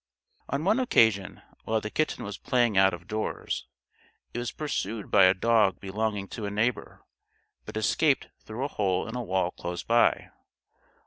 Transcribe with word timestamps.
On 0.49 0.63
one 0.63 0.79
occasion, 0.79 1.43
while 1.65 1.79
the 1.79 1.91
kitten 1.91 2.23
was 2.23 2.39
playing 2.39 2.75
out 2.75 2.91
of 2.91 3.05
doors, 3.07 3.67
it 4.33 4.39
was 4.39 4.51
pursued 4.51 5.11
by 5.11 5.25
a 5.25 5.35
dog 5.35 5.79
belonging 5.79 6.27
to 6.29 6.47
a 6.47 6.49
neighbour, 6.49 7.05
but 7.65 7.77
escaped 7.77 8.27
through 8.39 8.65
a 8.65 8.67
hole 8.67 9.07
in 9.07 9.15
a 9.15 9.21
wall 9.21 9.51
close 9.51 9.83
by. 9.83 10.31